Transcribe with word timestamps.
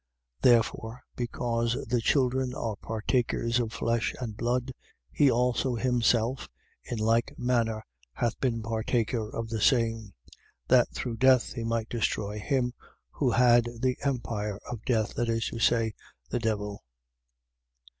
2:14. 0.41 0.51
Therefore 0.51 1.03
because 1.15 1.85
the 1.87 2.01
children 2.01 2.55
are 2.55 2.75
partakers 2.77 3.59
of 3.59 3.71
flesh 3.71 4.15
and 4.19 4.35
blood, 4.35 4.71
he 5.11 5.29
also 5.29 5.75
himself 5.75 6.49
in 6.83 6.97
like 6.97 7.37
manner 7.37 7.85
hath 8.13 8.35
been 8.39 8.63
partaker 8.63 9.29
of 9.29 9.49
the 9.49 9.61
same: 9.61 10.15
that, 10.67 10.91
through 10.91 11.17
death, 11.17 11.53
he 11.53 11.63
might 11.63 11.87
destroy 11.87 12.39
him 12.39 12.73
who 13.11 13.29
had 13.29 13.65
the 13.79 13.95
empire 14.03 14.57
of 14.71 14.83
death, 14.85 15.13
that 15.13 15.29
is 15.29 15.45
to 15.49 15.59
say, 15.59 15.93
the 16.31 16.39
devil: 16.39 16.77
2:15. 17.87 17.89